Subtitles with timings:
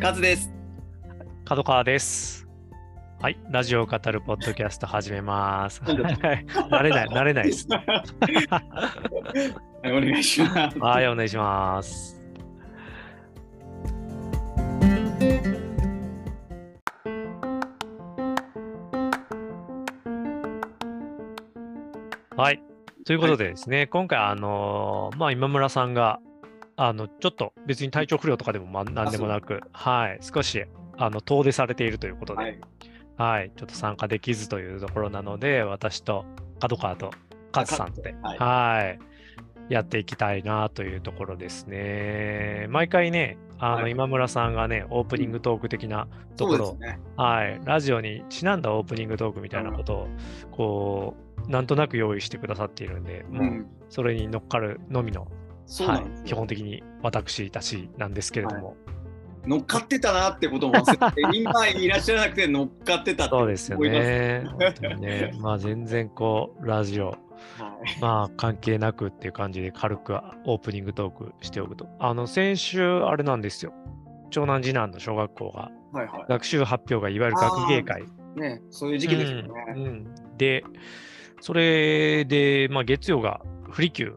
[0.00, 0.52] カズです。
[1.44, 2.46] 角川です。
[3.20, 5.82] はい、ラジオを語るポッドキャスト始めます。
[5.82, 5.96] 慣
[6.82, 7.66] れない、慣れないです。
[7.68, 7.82] は
[9.84, 10.78] い、お願いします。
[10.78, 12.22] はい、お願いします。
[22.36, 22.62] はい、
[23.04, 26.20] ということでですね、今回、あのーまあ、今村さんが、
[26.80, 30.64] あの、ちょっと別に体調不良とかでも、まあ、なんでもなく、はい、少し、
[30.96, 32.60] あの、遠出されているということで、はい、
[33.16, 36.24] はい、ちょっと参加できずというところなので、私と
[36.60, 37.10] 角川と
[37.50, 38.38] カズさんで、はい。
[38.38, 38.98] はい、
[39.68, 42.66] やっていきたいなというところですね。
[42.70, 43.90] 毎回ね、あの、はい。
[43.90, 47.00] 今村さんがね、オープニングトーク的なところね。
[47.16, 50.08] はい、ラジオにちなんだオープニングトークみたいなことを、
[50.52, 55.30] こう、なんとなく用意してくださっているんで、もう、うん、それに乗っかるのみの、はい
[55.68, 56.24] そうなんです、よ。
[56.24, 58.76] 基本的に私たちなんですけれども、
[59.46, 64.02] 乗っかってたなってことも忘れて、 今いらっしゃらなくて乗っかってたってそうですよ思います。
[64.02, 64.96] ね。
[64.98, 65.32] ね。
[65.40, 67.16] まあ全然こう、ラジオ、はい、
[68.00, 71.86] まあ関係なくっていう感じで軽くオープニングトークしておくと。
[71.98, 73.72] あの、先週あれなんですよ。
[74.30, 78.02] 長男次男の小学校がはい、は学習発表がいわゆる学芸会。
[78.02, 78.40] い。
[78.40, 79.48] ね、そういう時期ですよね。
[79.74, 80.62] うんうんで、
[81.40, 84.16] それで、まあ月曜が不利休。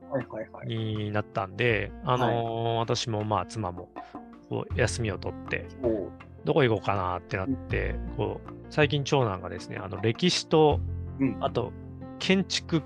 [0.66, 3.90] になったんで、あのー私もまあ妻も
[4.76, 5.68] 休みを取って、
[6.46, 10.80] どこ行こうかなってなって、こう、最近長男がですね、あの歴史と
[11.22, 11.72] うん、あと、
[12.20, 12.82] 建築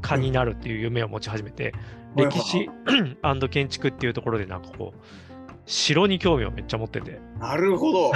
[0.00, 1.72] 家になるっていう夢を持ち始めて、はい
[2.14, 2.70] 歴史
[3.50, 5.00] 建築っていうところで、なんかこう、
[5.66, 8.12] 城に興味をめっちゃ持ってて、なるほど。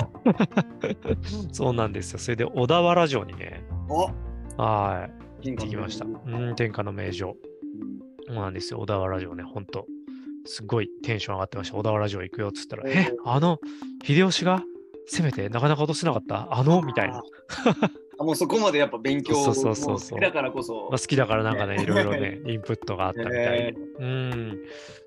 [1.51, 2.19] そうなんですよ。
[2.21, 3.65] それで小田原城にね、
[4.57, 5.09] あ、は
[5.41, 6.05] い、行行ってきました。
[6.05, 7.35] うん、天下の名城。
[8.29, 8.81] そうなんですよ。
[8.81, 9.87] 小田原城ね、ほんと、
[10.45, 11.77] すごいテンション上がってました。
[11.77, 13.59] 小田原城行くよっつったら、おーえ、あの、
[14.05, 14.63] 秀吉が
[15.07, 16.49] 攻めてなかなか落とせなかった？
[16.51, 16.83] あの？
[16.83, 17.23] みたいな。
[18.21, 23.75] あもうそこまでやっぱ勉強そうそうそうそうも好きだからこそまあ、好きだからなんかね、いろいろね、インプットがあったみたいで。
[24.01, 24.59] うん。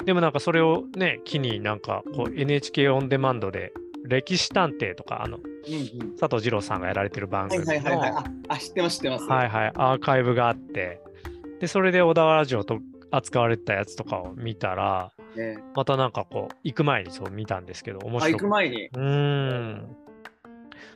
[0.05, 3.73] でもなんかそれをね、機になんかこう NHK オンデマンドで、
[4.05, 8.23] 歴史探偵とか、あの、うんうん佐藤二郎さんがやられてる番はい組の、はいはいはい。
[8.23, 9.25] あ、あ知ってます知ってます。
[9.25, 11.01] はいはいアーカイブがあって、
[11.59, 12.79] で、それで小田原城と
[13.11, 18.87] 扱われてたやつとかを見たら、ねまたなんかこう、行く前にそう見たんですけど、面あ、行白くく前に。
[18.87, 19.95] うーん。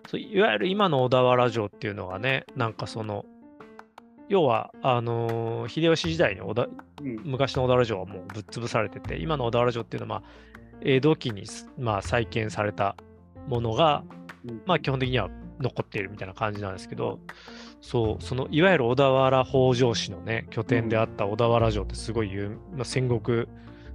[0.08, 3.26] そういわゆる今の小田原城っていうのがね、なんかその、
[4.28, 6.68] 要は、あのー秀吉時代に小田う
[7.04, 7.22] ん。
[7.24, 10.30] 昔の小田原城はもうぶっ潰されてて、今の小田原城っていうのは、まあ、
[10.82, 12.96] 江戸期にす、まあ、再建された
[13.48, 14.04] ものが、
[14.48, 14.62] うん。
[14.66, 17.20] まあ、基本的には残っているみたいな感じなんですけど、
[17.82, 23.46] そう、そのいわゆる小田原北条氏のね、拠点であった小田原城ってすごい有、まあ、戦国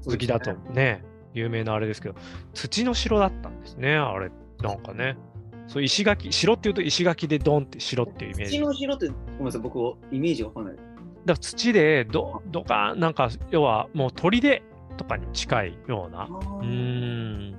[0.05, 1.05] 好きだとね
[1.35, 2.15] 有名なあれですけど、
[2.55, 4.31] 土の城だったんですね、あれ、
[4.63, 5.17] なんかね。
[5.67, 8.59] そう、石垣、城っていうと石垣でドンって城っていうイメージ。
[8.59, 9.79] 土の城って、ごめんなさい、僕、
[10.11, 10.75] イメージがわかんない。
[10.75, 10.87] だか
[11.27, 14.63] ら土でど、どか、なんか、要はもう砦
[14.97, 17.57] とかに近いような、うーん、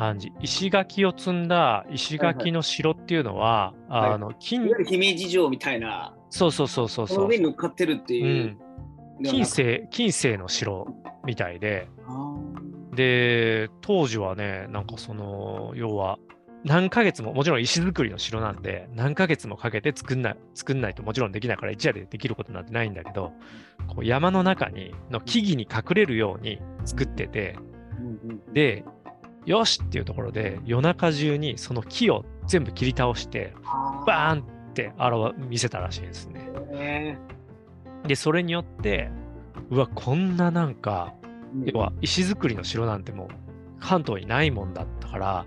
[0.00, 0.32] 感じ。
[0.40, 7.36] 石垣を積んだ石垣の城っていうのは、はいあの、金、いわゆる姫路城みたいな、そうそうそうそうそう上。
[7.36, 8.44] に乗っかってるってういう。
[8.46, 10.86] ん、近世、近世の城
[11.26, 12.34] みたいで、あ
[12.96, 16.18] で、当時はね、なんかその、要は、
[16.64, 23.32] 何ヶ月も、もちろん石造りの城なんで、何ヶ月もかけて作んない、作んないともちろんできないから、一夜でできることなんてないんだけど、
[23.88, 27.58] こう山の中に、の木々に隠れるように作ってて、
[28.54, 28.84] で、
[29.46, 36.50] よしっていうところで、夜中中にその木を全部切り倒して、あバーンって現見せたらしいんですね。
[36.72, 37.18] ね
[38.06, 39.10] で、それによって、
[39.70, 43.28] うわ、こんななんか、うん要は石造りの城なんてもう
[43.80, 45.46] 関東にないもんだったから、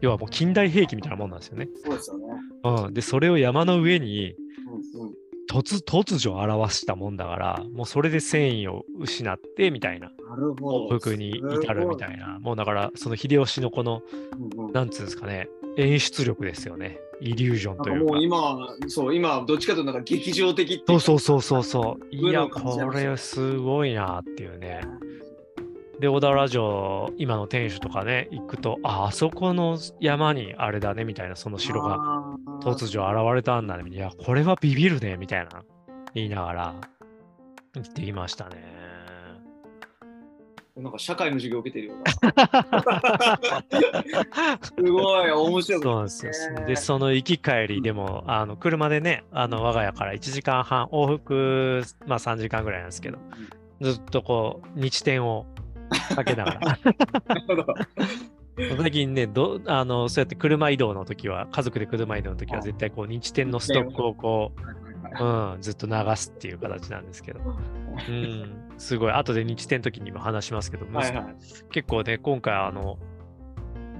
[0.00, 1.68] 要はもう近代兵器みたいなもんなんですよね。
[1.84, 2.24] そうですよね。
[2.64, 4.34] うん、で、それを山の上に
[5.48, 10.98] 突突如表したもんだから、もうそれで繊維を失ってみたいな、なるほど。
[10.98, 14.02] 服に至るみたいな、もうだからその秀吉のこの、
[14.56, 16.98] うんうんなんつうんですかね、演出力ですよね。
[17.20, 18.22] イリュージョンというかもう。
[18.22, 22.14] 今、そう、今、どっちかというとなんか劇場的ってそうそうそうそうそう。
[22.14, 24.82] いや、これすごいなっていうね。
[26.00, 31.98] で、小田原城、今の天守とかね、行くと、あ、あそこの山にあれだね、みたいな、その城が
[32.62, 33.90] 突如現れたんだね。
[33.90, 35.64] いや、これはビビるね、みたいな、
[36.14, 36.74] 言いながら、
[37.74, 38.78] 行ってきましたね。
[40.76, 42.12] なんか社会の授業受けてるような。
[44.62, 45.82] すごい、面白い。
[45.82, 46.32] そうなんですよ。
[46.66, 53.18] で、その行き帰りでも、あの車でね、あの我が家から1時間半、往復、まあ3時間ぐらいなんですけど、
[53.80, 55.46] ずっとこう、日点を
[56.14, 56.78] かけながら。
[58.76, 64.52] 最近ねどあの、そうやって車移動の時は、家族で車移動の時は、絶対こう日天のストックをこ
[65.20, 67.40] う、うん、ずっと流すっていう形なんですけど、
[68.08, 71.34] うん、すごい、後で日天の時にも話しますけど、はいはい。
[71.70, 72.98] 結構ね、今回、あの、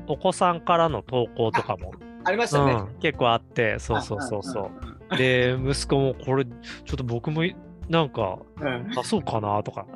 [0.09, 1.93] お子さんからの投稿とかも、
[2.25, 2.73] ありましたね。
[2.73, 4.71] うん、結構あって、そうそうそうそう。
[5.15, 5.17] う。
[5.17, 6.51] で、息子もこれ、ちょ
[6.95, 7.45] っと僕も
[7.89, 9.87] なんかうん出そうかなとか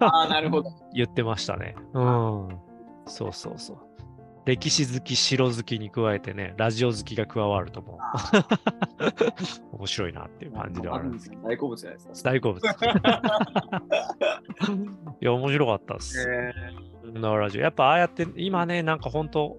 [0.00, 0.70] ああ、なるほど。
[0.92, 1.76] 言ってましたね。
[1.92, 2.58] うん。
[3.06, 3.78] そうそうそう。
[4.46, 7.98] 歴史好き、城好きに加えてね、ラジオ好きが加わるとも
[9.72, 11.42] う 面白いなっていう感じではあるんですけど。
[11.42, 12.30] 大好物じゃないですか。
[12.30, 12.66] 大好物。
[15.20, 16.26] いや、面白かったです。
[16.28, 16.52] え
[17.12, 17.60] のラジオ。
[17.60, 19.58] やっぱああやって、今ね、なんか本当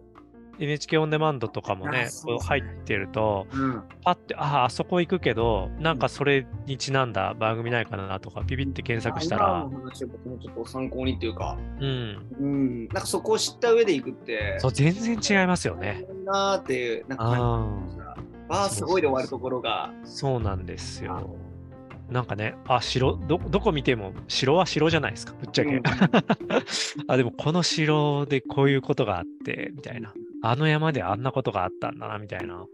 [0.61, 2.07] NHK オンデマンドとかもね
[2.47, 3.83] 入ってると、ーうん。
[4.03, 12.27] パッて、ああ、あそこ行くけど、なんかそれにちなんだ番組ないかなとか、ピピって検索したら今、の話を僕もちょっと参考にっていうか、うん。
[12.39, 16.05] うん、なんかそこを知った上で行くって、そう、全然違いますよね。
[16.25, 17.25] なーっていう、なんか
[18.49, 21.35] ああ、すごいで終わるところが、あ、そうなんですよ。
[22.11, 25.77] なんかね、あ、城、ど、どこ見ても、城は城じゃないですか、ぶっちゃけ。
[25.77, 25.81] うん
[27.07, 30.13] あ、でもこの城でこういうことがあって、みたいな。
[30.43, 32.65] あの山であんなことがあったんだな、みたいな。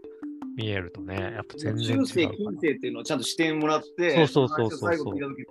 [0.56, 5.46] 見えるとね、やっぱ全然違う中世、か近世っていうのをちゃんと視点もらって、そうそうそうそう最後聞いた時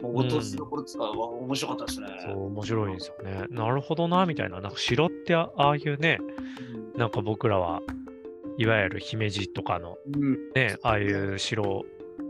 [0.00, 2.06] の、落としどころっていうか、わ面白かったですね。
[2.24, 3.46] そう、面白いですよね。
[3.50, 4.60] なるほどな、みたいな。
[4.60, 7.80] なんか城ってあああいうね、うんなんか僕らは
[8.56, 10.52] いわゆる姫路とかのうん。
[10.54, 11.84] ね、ああいう城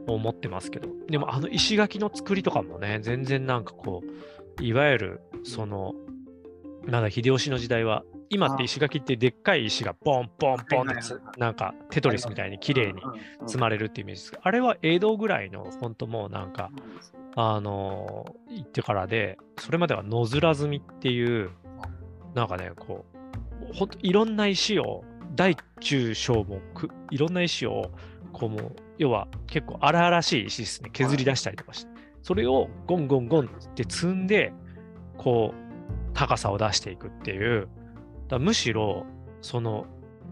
[0.07, 4.03] を持ってますけど、でもあの石垣の作りとかもね、全然なんかこ
[4.59, 5.93] う、いわゆるその、
[6.87, 8.05] なんだ、秀吉の時代は、
[8.35, 13.01] 今って石垣ってでっかい石がボンボンボンってなんかテトリスみたいに綺麗に
[13.47, 14.31] 積まれるってイメージです。
[14.33, 16.71] けど、あれは江戸ぐらいの、本当もうなんか、
[17.37, 21.51] あのー行ってからで、それまでは野面積みっていう、
[22.35, 23.05] なんかね、こ
[23.71, 25.05] う、ほんといろんな石を、
[25.35, 27.91] 大中小もく、いろんな石を、
[28.33, 31.91] こうもう、要は結構荒々しい石ですね、削り出したりとかして、
[32.23, 34.53] それをゴンゴンゴンって積んで、
[35.17, 37.69] こう、高さを出していくっていう、
[38.29, 39.07] だむしろ、
[39.41, 39.87] その、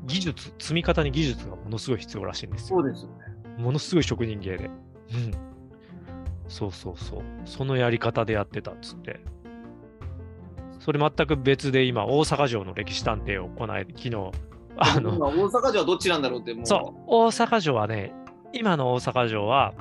[0.04, 2.80] 技術、積み方に技術がものすごい必要らしいんですよ。
[2.80, 3.16] そうですよね。
[3.58, 4.66] ものすごい職人芸で。
[4.66, 4.72] うん。
[6.48, 7.22] そうそうそう。
[7.44, 9.20] そのやり方でやってたっつって。
[10.80, 14.16] それ全く別で今、大阪城の歴史探偵をこの間、昨日、
[14.76, 16.66] あの、今大阪城はどっちなんだろうって、もう。
[16.66, 18.12] そう、大阪城はね、
[18.52, 19.74] 今の大阪城は、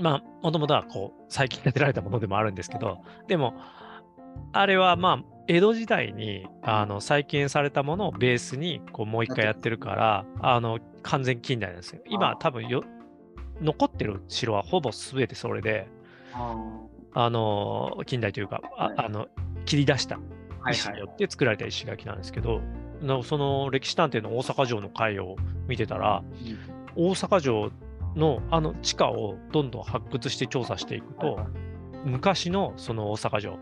[0.00, 2.98] まあ、もともとはこう、最近建てられたものでもあるんですけど、
[3.28, 3.54] でも、
[4.52, 12.02] あれはまあ、江戸時代にあの再建されたものをベースにこうもう一回やってるから、あの完全近代なんですよ。
[12.06, 12.84] 今、多分よ
[13.62, 15.88] 残ってる城はほぼ全てそれで、
[16.34, 16.54] あ
[17.14, 18.94] あの近代というか、あはい。
[18.98, 19.26] あの
[19.64, 20.18] 切り出した
[20.70, 20.94] 石はい。
[20.96, 22.60] によって作られた石垣なんですけど、
[23.00, 25.36] なその歴史探偵の大阪城の回を
[25.66, 26.22] 見てたら、
[26.94, 27.72] 大阪城
[28.16, 31.40] のあの地下をどんどん発掘して調査していくと、
[32.04, 33.58] 昔のその大阪城、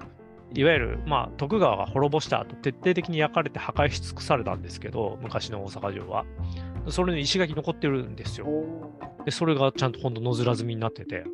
[0.54, 6.24] いわゆる、まあ、徳川が滅ぼした後、徹底的に焼かれて破壊し尽くされたんですけど、昔の大阪城は。
[6.88, 8.46] それの石垣残ってるんですよ。
[8.46, 11.24] おで、それがちゃんとほんと野面積みになってて、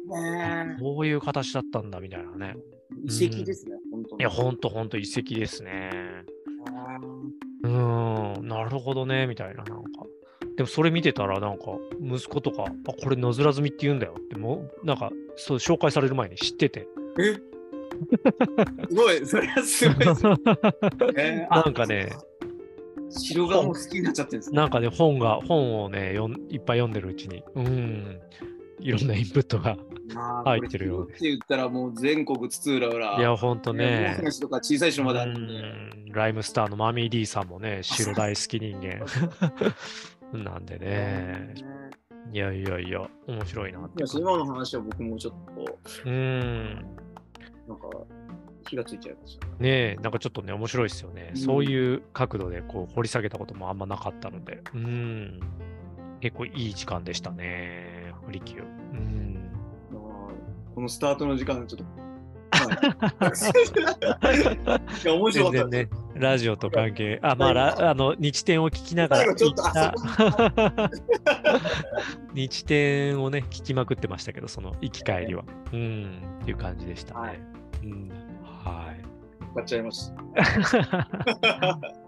[0.81, 2.57] こういう形だったんだみたいなね。
[3.05, 4.23] 遺跡ですね、本当に。
[4.23, 5.91] いや、ほんとほんと遺跡ですね。
[6.69, 6.99] あ
[7.65, 9.79] うーん、なるほどね、みたいな、なんか。
[10.57, 11.65] でもそれ見てたら、なんか、
[12.01, 16.87] 息子とか、あ、これ野面積みって言うんだよって、もう、なんか、そう、紹介される前に知ってて。
[17.17, 17.53] ーえ？
[18.89, 20.37] すごい、それはすごいです ね。
[21.17, 22.11] えーあなんかね、
[23.11, 24.57] 城がもう好きになっちゃってるんですね。
[24.57, 28.21] なんかね、本が、本をね、よんいっぱい読んでるうちに、うん、
[28.81, 29.77] いろんなインプットが。
[30.15, 33.19] まあ入ってるようでって言ったらもう全国津々浦々。
[33.19, 39.07] いや、ほんとねとか小さい城まであうるライムスターのマミー D さんもね、城大好き人間。
[40.33, 41.55] なんでね。
[42.33, 46.87] いやいやいや、面白いなって今の話は僕もちょっと、うん。
[47.69, 47.89] なんか、
[48.69, 49.47] 火がついちゃいました。
[49.47, 51.33] ねえ、なんかちょっとね、面白いですよね。
[51.35, 55.41] うんそういう角度でこう掘り下げたこともあんまなかったので、うん。
[56.21, 58.63] 結構いい時間でしたね、フリキュー。
[58.63, 58.65] う
[58.97, 59.51] ん。
[59.93, 60.03] まあ
[60.75, 61.85] このスタートの時間、ちょっと。
[62.53, 62.67] はい、
[65.03, 69.35] いや、面白かったね、ラジオと関係、あ、まあ、らあの、日展を聞きながら
[72.35, 75.45] 日展をね、聞きまくってましたけど、その行き帰りは。
[75.73, 77.21] うん、っていう感じでしたね。
[77.21, 77.52] はい
[77.83, 78.11] うん、
[78.43, 79.05] はい。
[79.55, 80.23] 買っちゃいました。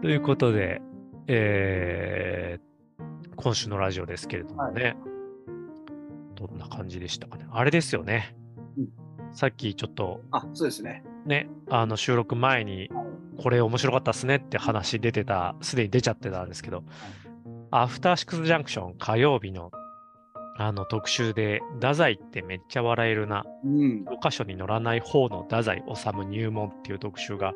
[0.00, 0.80] ということで、
[1.26, 2.68] えー
[3.40, 4.96] 今週のラジオですけれどもね、
[6.34, 7.46] どんな感じでしたかね。
[7.52, 8.34] あれですよね。
[8.76, 8.88] うん
[9.32, 11.04] さっきちょっとあ、そうですね。
[11.26, 12.90] ね、あの収録前に、
[13.36, 16.82] これ面白かったっすねって話出てた、すでに出ちゃってたんですけど、
[17.70, 19.70] アフターシックスジャンクション火曜日の
[20.60, 24.04] あの特集で、太宰ってめっちゃ笑えるな、うん。
[24.04, 27.52] 教科書に載らない方の太宰治入門っていう特集が、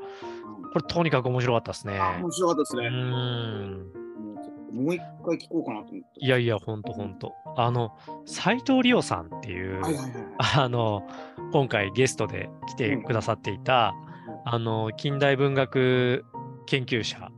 [0.72, 1.98] これとにかく面白かったですね。
[1.98, 2.86] 面白かったですね。
[2.86, 2.90] う。
[4.72, 6.24] もう一回聞こうかなと思って。
[6.24, 7.32] いやいや、ほんとほんと。
[7.56, 7.90] あの、
[8.24, 9.82] 斎藤理央さんっていう。
[10.38, 11.02] あの、
[11.52, 13.94] 今回ゲストで来てくださっていた、
[14.44, 16.24] あの、近代文学
[16.66, 17.32] 研究者、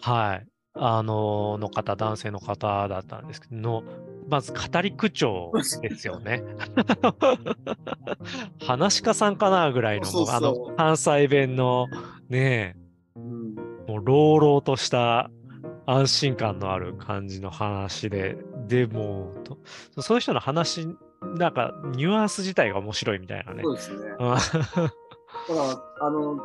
[0.00, 0.46] はい、
[0.78, 3.82] あの、の方、男性の方だったんですけど、の、
[4.28, 6.42] まず語り口調ですよね。
[8.66, 11.86] 話し家さんかなぐらいの、そうそうの、関西弁の、
[12.28, 12.76] ね
[13.14, 13.54] うん
[13.88, 15.30] え、もう、朗々とした
[15.86, 19.32] 安心感のある感じの話で、でも
[19.98, 20.86] そういう人の話、
[21.38, 23.70] なんか、ニュアンス自体が面白いみたいなねそ。
[23.70, 23.96] うですね。
[24.18, 24.36] うん
[25.48, 25.60] だか
[26.00, 26.38] ら、あの、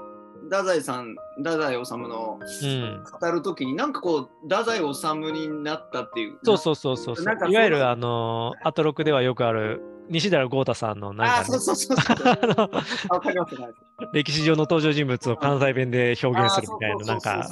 [0.49, 3.03] 太宰さん、太宰治のうん。
[3.03, 6.37] 語るときに、なんかこう、太宰治になったっていう。
[6.43, 7.15] そうそうそうそう
[7.51, 12.15] いわゆる、あの、アトロクではよくある、西寺豪太さんの、なんか、ねそう、そうそうそう。
[12.25, 12.69] あの
[13.09, 13.69] あわかりますね。
[14.13, 17.47] 歴史上の登場人物を関西弁で表現するみたいな、なんあーか、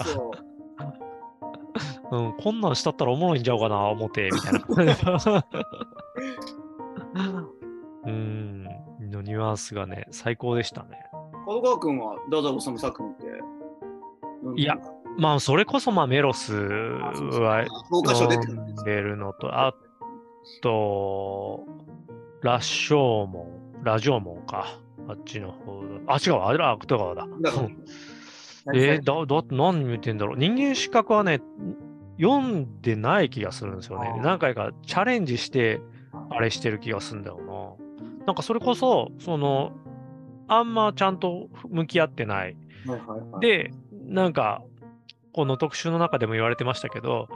[2.12, 4.60] うん、こんなんしたったらおもろいんちゃうかな、思って、みたいな。
[8.06, 8.60] うん、
[9.10, 11.09] のニュアンスがね、最高でしたね。
[11.50, 14.62] 角川君は太宰治作品って。
[14.62, 14.76] いや
[15.18, 19.74] まあ、それこそ、まあ、メロスは読んでるのと、あ
[20.62, 21.66] と、
[22.42, 23.52] ラッショーモ
[23.82, 24.80] ン、ラジョーモンか。
[25.08, 26.14] あっちの方だ。
[26.14, 27.28] あ、違うわ、あれは芥川だ。
[27.42, 27.52] だ
[28.76, 30.38] えー、だ、だって何見てんだろう。
[30.38, 31.42] 人間資格はね、
[32.22, 35.82] 読んでない気がするんですよね何回かチャレンジして、
[36.30, 37.40] あれしてる気がするんだよ
[38.20, 38.26] な。
[38.28, 39.72] なんかそれこそ、その、
[40.50, 42.58] あんまちゃんと向き合ってない。
[42.86, 43.72] はいはいはい、で、
[44.08, 44.64] なんか、
[45.32, 47.30] この特集の中でも言われてましたけど、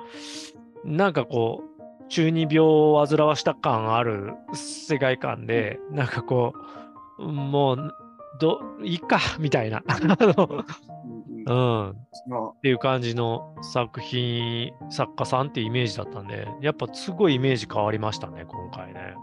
[0.84, 6.54] なんかこう、中二病を煩わした感ある世界観で、なんかこ
[7.20, 7.94] う、もう、
[8.40, 9.84] ど、いいか、みたいな。
[11.46, 11.90] うん
[12.58, 19.16] っていう感じの作品、作家さんっていうイメージだったんで、やっぱすごいイメージ変わりましたね、今回ね。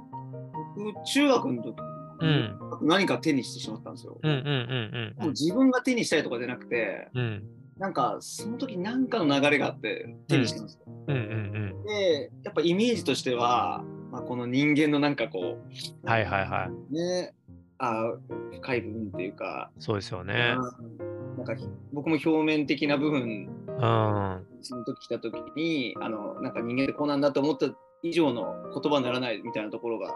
[0.76, 1.76] 僕、中学の時、
[2.20, 2.58] うん。
[2.82, 4.18] 何か手にしてしまったんですよ。
[4.22, 7.20] うんうんうんもう自分が手にしたいとかじゃなくて、うん。
[7.20, 7.42] うん
[7.80, 10.80] なんかその時なんかの流れがあって手にしたんですよ。
[11.08, 15.58] うんうんで、やっぱイメージとしては、まあ、この人間のなんかこ
[16.02, 16.08] うん。
[16.08, 16.68] はいはいはい。
[16.68, 17.34] う、ね、
[17.78, 18.12] あ
[18.52, 20.56] 深い部分っていうか、そうですよね。
[20.58, 21.54] うんなんか
[21.92, 24.46] 僕も表面的な部分、うん。
[24.60, 27.66] その時来た時に、あのなんか人間ってこうなんだと思った
[28.02, 30.14] 以上の言葉にならないみたいなところが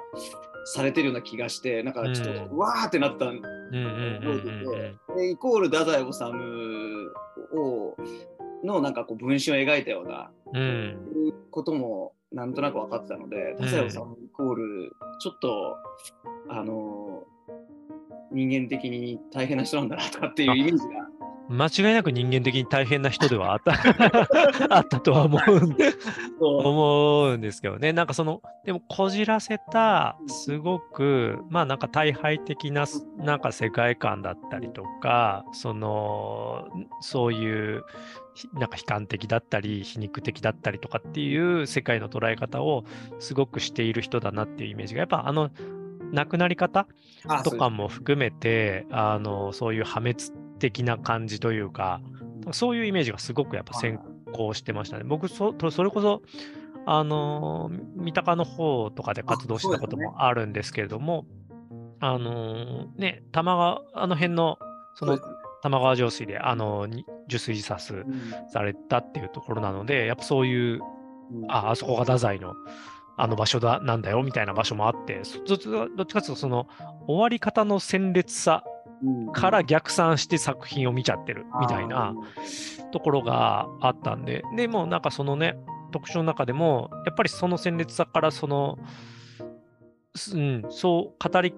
[0.65, 3.85] されてるような気がして、なんかちょっと、うんわーってなったんうんうん
[4.23, 6.25] うんうんでイコール太宰治
[7.57, 7.97] を
[8.65, 10.61] のなんかこう分身を描いたようなうん。
[10.61, 10.65] う
[11.29, 11.35] ん。
[11.51, 15.77] こともなんとなく分かってたので、太宰治イコールちょっと
[16.49, 17.25] あの
[18.33, 21.09] 人間的に大変な人なんだなとかっていうイメージが。
[21.49, 23.73] 間違いなく人間的に大変な人ではあった。
[24.75, 25.93] あったとは思うんで。
[26.41, 27.93] 思うんですけどね。
[27.93, 32.87] なんかその、でもこじらせた、すごく、まあなんか大敗的な、
[33.19, 36.67] なんか世界観だったりとか、その、
[37.01, 37.85] そういう、
[38.35, 42.85] ひなんか悲観的だったり、皮肉的だったりとかっていう世界の捉え方を
[43.19, 45.51] すごくしている人だなっていうイメージが、やっぱあの、
[46.13, 46.87] 亡くなり方
[47.27, 50.17] あとかも含めて、あの、そういう破滅
[50.65, 52.01] 的な感じというか、
[52.53, 53.99] そういうイメージがすごくやっぱ先
[54.33, 55.05] 行してましたね。
[55.05, 56.23] 僕そ、とそれこそ、
[56.87, 61.27] あのー、三鷹の方とかで活動してたこともあるんですけれども、
[62.01, 64.59] あのーね、玉川、あの辺の、
[64.95, 65.19] その
[65.63, 68.07] 玉川上水で、あのに受水自殺
[68.51, 70.81] されたっていうところなので、やっぱそういう、
[71.49, 72.55] あ、あそこが太宰の、
[73.17, 76.67] あの場所だ、なんだよ、みたいな場所もあって、そどっちかどっちかというと、その、
[77.07, 78.65] 終わり方の鮮烈さ
[79.33, 82.15] から逆算して作品を見ちゃってるみたいな
[82.93, 85.57] ところがあったんで、でもうなんかそのね、
[85.93, 88.79] 特徴の中でも、やっぱりその鮮烈さからその、
[90.17, 91.55] すうん、そう語り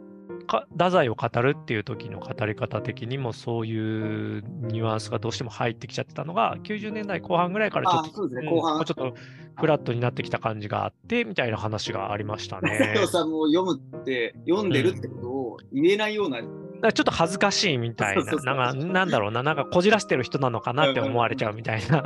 [0.46, 9.14] か、太宰を語るっていう時の語り方的にもそういうニュアンスがどうしても入ってきちゃってたのが、90年代後半ぐらいからちょっと、ちょっと
[9.56, 12.70] フラットになってきた感じがあって、みたいな話がありましたね。
[12.94, 16.50] 太宰さんも読むって読んでるってことを言えないような、だか
[16.82, 22.04] らちょっと恥ずかしいみたいな、なんか、なんだろうな、なんかこじらしてる人なのかなって思われちゃうみたいな、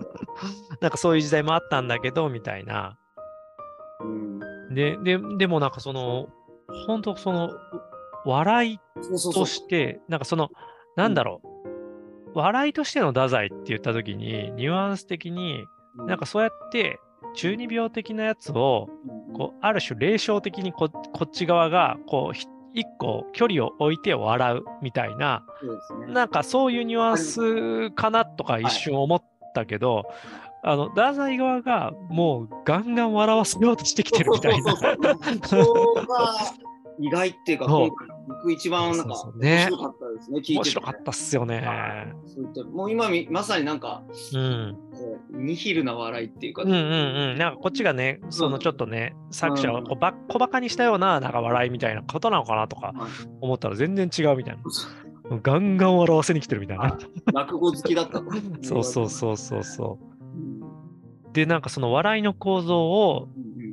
[0.80, 2.98] なんかそういう時代もあったんだけど、みたいな。
[4.00, 4.74] うん。
[4.74, 6.28] で、で、でもなんかその、
[6.86, 7.50] 本当その、
[8.24, 8.80] 笑い
[9.34, 10.50] として、なんかその、
[10.96, 15.64] なんだろう、笑いとしての太宰って言ったときに、ニュアンス的に、
[15.96, 16.98] なんかそうやって、
[17.34, 18.88] 中二病的なやつを、
[19.28, 25.44] うん、こう、ある種、霊障的にここっち側が、こう、ひ一個距離を置いて笑うみたいな、
[26.06, 26.12] ね。
[26.12, 29.22] なんかそういうニュアンスかなとか一瞬思っ
[29.54, 30.04] たけど、
[30.64, 34.76] あの、太宰側がもうガンガン笑わせようとしてきてるみたいな。
[34.76, 36.71] そうそうそうそうが
[37.02, 41.66] 意外っていうか、今回僕一番なんか面白かったですね、聞いてて面白かったっすよね。
[42.72, 44.02] もう今みまさになんか、
[44.34, 44.76] うん。
[45.30, 47.38] ニヒルな笑いっていうか、うんうんうん。
[47.38, 54.62] なんかこっちがね、そのちょっとね、作者をこうば小バカにしたようななんか笑いみたいなことなのかなとかはい思ったら全然違うみたいな。
[55.42, 56.98] ガンガン笑わせに来てるみたいな。
[57.32, 58.26] 落語好きだったと。
[58.62, 61.32] そうそうそうそうそう。
[61.32, 63.28] で、なんかその笑いの構造を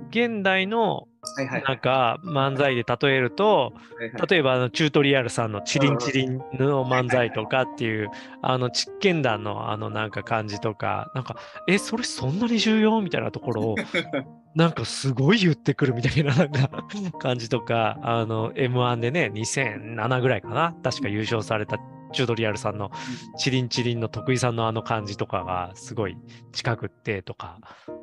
[0.09, 1.63] 現代のはいはい。
[1.63, 4.27] なんか漫才で例えると、はいはい。
[4.27, 8.09] 例えばあのチュートリアルさんのチリンチリンの漫才とかっていう、
[8.41, 11.35] あの実験談のあのなんか感じとか、なんか、
[11.67, 13.01] え、それそんなに重要？
[13.01, 13.75] みたいなところを、
[14.55, 16.69] なんかすごい言ってくるみたいななんか
[17.19, 21.77] 感じとか、あの M1 でね、2007ぐらいかな、確か優勝された
[22.11, 22.91] チュートリアルさんの
[23.37, 26.17] チリンチリンの徳井さんのあの感じとかがすごい
[26.51, 27.59] 近くってとか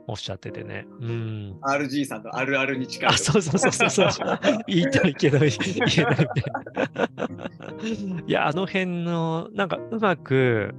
[0.06, 0.86] おっしゃっててね。
[1.00, 1.58] うん。
[1.62, 3.08] RG さんとあるあるに近い。
[3.08, 4.28] あ、そうそうそうそうそう。
[4.68, 6.04] 言いたいけど言えないみたい
[6.94, 8.22] な。
[8.26, 10.74] いや、あの辺の、なんかうまく、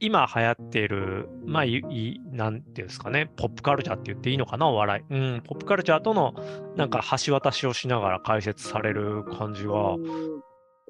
[0.00, 5.14] 今流行っている、まあ、いいなんていうんですかね、ポップカルチャーって言っていいのかな、お笑い。
[5.14, 6.34] うん、ポップカルチャーとの、
[6.76, 9.74] なんか橋渡しをしながら解説される感じが、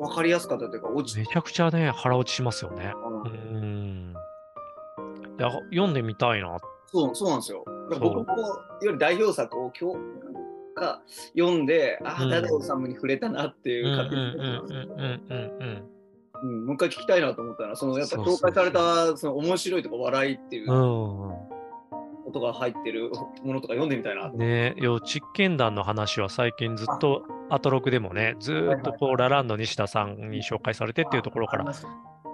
[0.00, 2.92] うんわかりやすかったというか、落ちめちゃくちゃね、腹落ちしますよね。
[2.96, 4.14] うん
[5.70, 6.58] 読んでみたいな。
[6.86, 7.64] そうそうなんですよ。
[7.90, 9.98] 僕もいわゆる代表作を今日
[10.74, 11.02] か
[11.36, 15.82] 読んで、ああ、うんダダオさんに触れたなっていう勝手に思ってうんますうんうんうん
[16.42, 21.28] うんもう一回聞きたいなと思ったら、そのやっぱ紹介されたその面白いとか笑いっていううん。
[21.28, 21.59] うん
[22.30, 23.10] ことが入ってる
[23.44, 24.30] ものとか読んでみたいな。
[24.30, 24.36] と。
[24.36, 24.74] ね。
[24.76, 31.64] え、よ実験談の話は最近ずっとアトロクでもね、ずーっとこう、ラランド西田さんに紹介されてっていうところから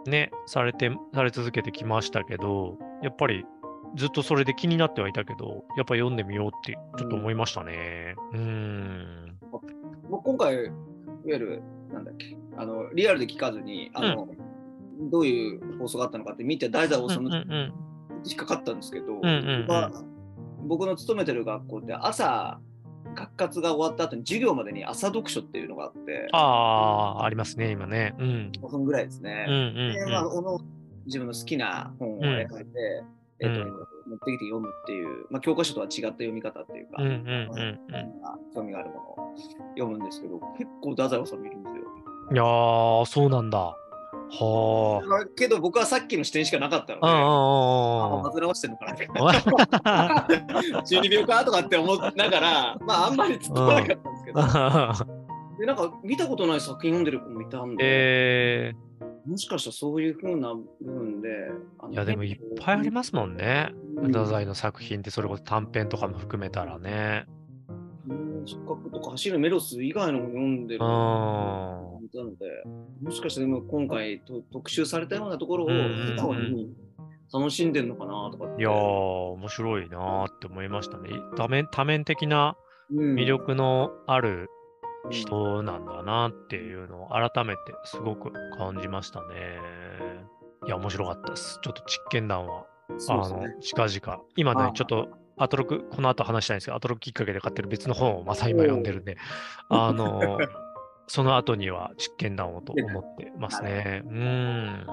[0.06, 3.44] ね、されて、され続けてきましたけど、やっぱり
[3.96, 8.14] ずっとそれで気になってはいたけど、やっぱ読んでみようってちょっと思いましたね。
[8.32, 9.38] うーん。
[10.10, 10.72] 僕今回、いわ
[11.24, 14.28] ゆる、なんだっけ、あのリアルで聞かずに、あの
[15.10, 17.85] どういう放送があったのかって見て、題材をそのうんうん
[18.28, 19.66] 引っかかったんですけど、んうん
[20.66, 22.58] 僕の勤めてる学校って朝、
[23.14, 26.38] 学活が終わった後に授業までに朝読書っていうのがあって、あ
[27.20, 28.14] あ、ありますね、今ね。
[28.18, 28.52] うん。
[28.60, 29.46] 5分ぐらいですね。
[29.48, 30.60] うんうんで、まあ、おの
[31.06, 33.04] 自分の好きな本を選んで、
[33.40, 39.34] えっとうん持ってきて読むっていう、まあ、教科書とは違った読み方っていうか、うんうんうんうんまあ興味があるものを
[39.76, 41.82] 読むんですけど、結構太宰治見るんですよ。
[42.32, 43.76] いやー、そうなんだ。
[44.30, 47.10] はまあけど僕はさっきの視点しかなかったので、あ。
[47.10, 49.08] あ、あ煩わしてるのかなって。
[49.84, 50.82] あ。
[50.84, 51.44] 中二 病か？
[51.44, 54.40] とかって思いながら、まああんまり突っ込まなかったんですけど、
[55.58, 58.72] でなんか見たことない作品読んでる子もいたんで、え
[59.26, 61.28] もしかしたらそういう風な部分で、
[61.90, 63.70] いやでもいっぱいありますもんね。
[63.72, 67.26] うん太宰の作品ってそれこそ短編とかも含めたらね。
[68.46, 72.00] うん失格とか走るメロス以外のも読んでるの
[72.38, 72.64] で、
[73.02, 76.74] もしかしてでも今回と特集されたようなところをに
[77.32, 78.44] 楽しんでるのかなとか。
[78.58, 81.10] いやー、面白いなーって思いましたね。
[81.36, 82.56] 多面多面的な
[82.90, 84.48] うん魅力のある
[85.10, 89.26] 人なんだなっていうのを改めてすごく感じましたね。
[90.66, 91.58] いや、面白かったです。
[91.62, 92.66] ちょっと実験談は、
[93.08, 94.22] あの近々。
[94.36, 99.18] 今ねあ、ちょっと、アトロク、この後話したいんですけど、アトロクきっかけで買ってる別の本をまた今読んでるんで、
[99.68, 100.38] あの、
[101.08, 104.02] その後には実験談をと思ってますね。
[104.06, 104.86] うーん。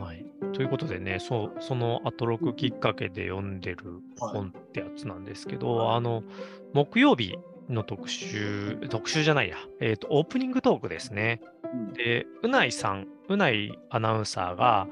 [0.00, 0.26] はい。
[0.52, 6.24] ということでね、そうそのアトロクきっかけで読んでる本ってやつなんですけど、あの、
[6.72, 11.40] 木曜日の特集、特集じゃないや、えっ、と、オープニングトークですね。
[11.72, 11.92] うん。
[11.92, 14.88] で、うないさん、うないアナウンサーが、はい。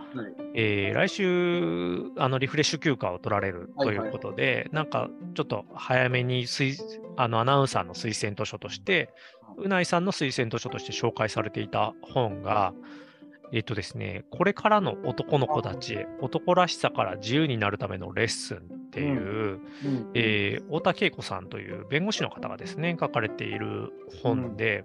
[0.55, 6.77] えー来週、あの、リフレッシュ休暇を取られるということで、なんか、ちょっと早めに推
[7.17, 9.13] あのアナウンサーの推薦図書として、
[9.59, 12.73] うないさんの推薦図書として紹介されていた本が、
[13.53, 20.11] えっ、とですね、これからの男の子たちへ、男らしさから自由になるためのレッスンっていう、うん。
[20.15, 24.85] えー太田恵子さんという弁護士の方がですね、書かれている本で、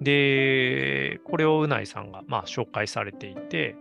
[0.00, 3.76] で、これをうないさんが、まあ、紹介されていて、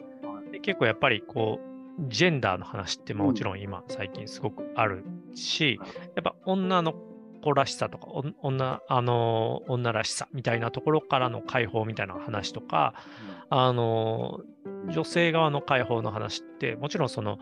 [0.52, 5.04] で結構やっぱりこう、ジェンダーの話ってもちろん今、最近すごくある
[5.36, 5.80] し、
[6.16, 6.94] やっぱ女の
[7.44, 12.94] 子らしさとか、お女あの女らしさみたいなところからの解放みたいな話とか、
[13.50, 14.42] あの
[14.90, 17.38] 女性側の解放の話って、もちろんその、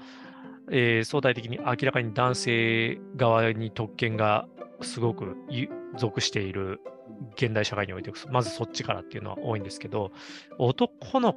[0.72, 4.48] えー相対的に明らかに男性側に特権が
[4.82, 6.80] すごくゆ属している
[7.36, 10.12] 現代社会において、まずそっちからっていうのは多いんですけど、
[10.58, 11.36] 男の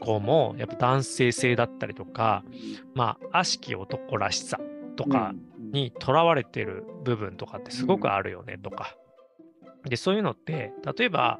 [0.00, 2.44] 子もやっぱ男性性だったりとか、
[2.94, 4.58] まあ、悪しき男らしさ
[4.96, 8.96] とかにとらわれてる部分とかってすごくあるよねとか。
[9.84, 11.38] で、そういうのって、例えば、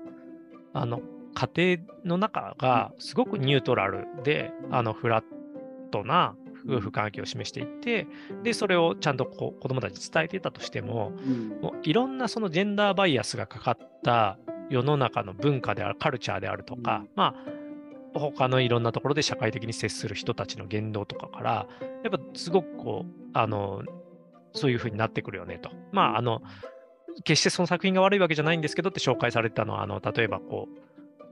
[0.73, 1.01] あの、
[1.35, 5.25] 家庭の中がすごくニュートラルで、あの、フラッ
[5.91, 6.35] トな
[6.67, 8.07] 夫婦関係を示していて、
[8.43, 11.49] で、それをちゃんとこう子供たちに伝えていたとしても、うん。
[11.61, 14.39] もういろんなそのジェンダーバイアスがかかった
[14.71, 17.09] 世の中の文化である、カルチャーであるとか、うん。
[17.15, 17.35] ま
[18.15, 21.67] あ、他のいろんなところで社会的に接する人たちの言動とかから、
[22.05, 23.83] やっぱすごくこう、あの、
[24.55, 25.71] そういうふうになってくるよねと。
[25.93, 26.43] まあ、あの、
[27.25, 30.79] 決してその作品が悪いわけじゃないんですけどって紹介されてたのは、あの、例えばこう、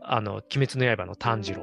[0.03, 1.63] あの、鬼滅の刃の炭治郎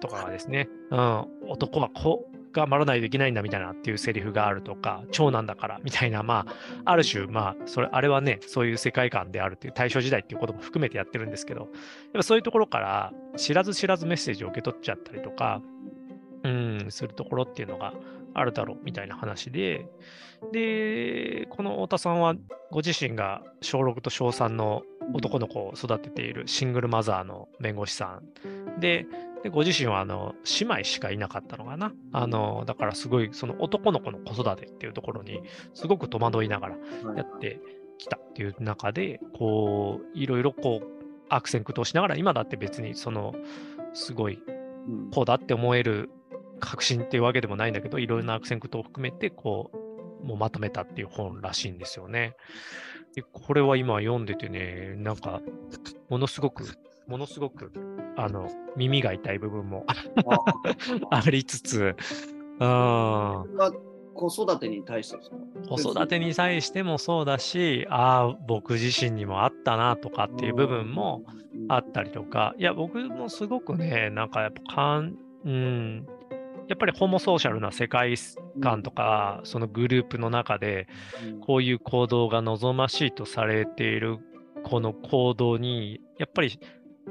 [0.00, 11.70] とかがですね、うん、男はこう頑張らないといけないんだみたいなっていうセリフがあるとか、長男だからみたいな、まあ、ある種、まあ、それ、あれはね、そういう世界観であるっていう大正時代っていうことも含めてやってるんですけど、やっ
[12.14, 15.60] ぱそういうところから知らず知らずメッセージを受け取っちゃったりとか、
[16.44, 17.94] うん、するところっていうのが
[18.34, 19.86] あるだろうみたいな話で、
[20.52, 22.34] で、この太田さんは
[22.70, 24.82] ご自身が小6と小3の
[25.14, 28.20] 男の子を育てているシングルマザーの弁護士さ
[28.76, 29.06] んで、
[29.42, 31.92] でご自身はあの姉妹しかいなかったのかな？
[32.12, 35.42] あのだからすごいその男の子の子育てっていうところに
[35.74, 36.76] すごく戸惑いながら
[37.16, 37.60] やって
[37.98, 40.86] きたっていう中で、こう、いろいろこう、
[41.28, 43.34] 悪戦苦闘しながら、今だって別にその、
[43.92, 44.40] すごい
[44.86, 46.08] うんこうだって思える
[46.60, 49.72] 確信っていうわけでもないんだけど、いろいろな悪戦苦闘を含めて、こ
[50.22, 52.36] う、もうまとめたっていう本らしいんですよね。
[53.14, 55.40] でこれは今読んでてね、なんか、
[56.08, 56.64] ものすごく、
[57.08, 57.72] ものすごく、
[58.18, 59.84] あの、耳が痛い部分も
[60.26, 60.44] あ
[61.24, 61.94] ありつつ、
[62.60, 63.46] うん、
[64.14, 65.36] 子育てに対してですか？
[65.68, 71.22] 子育てに対してもそうだし、ああ、僕自身にもあったなとかっていう部分も
[71.68, 76.06] あったりとか、いや、僕もすごくね、なんかやっぱかん、うん、
[76.66, 78.14] やっぱりホモソーシャルな世界
[78.60, 80.88] 観とか、そのグループの中で、
[81.24, 81.40] うん。
[81.40, 84.18] こういう行動が望ましいとされている
[84.64, 86.58] この行動に、やっぱり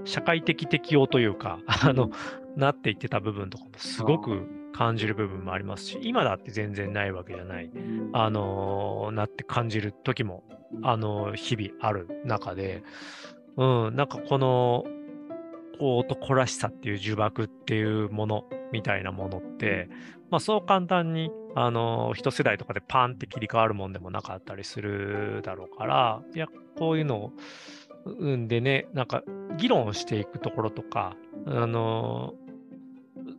[0.05, 2.11] 社会的適応というか、 あの、
[2.55, 7.65] なっていってた部分とかもすごく感じる部分もありますし、今だって全然ないわけじゃない。
[7.65, 10.43] うんあのーなって感じる時も、
[10.83, 12.83] あのー日々ある中で、
[13.57, 14.85] うん、なんかこの、
[15.79, 19.89] こう男らしさっていう呪縛っていうものみたいなものって、
[20.29, 27.33] まあそう簡単に、あのー一世代とかでパンって切り替わるもんでもなかったりするだろうから、いや、こういうのを、
[28.05, 29.23] うんでね、なんか
[29.57, 31.15] 議論をしていくところとか、
[31.45, 32.47] あのー